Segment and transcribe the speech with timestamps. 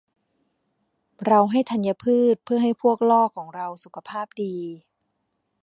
[1.27, 4.55] เราให้ธัญพืชเพื่อให้พวกล่อของเราสุขภาพดี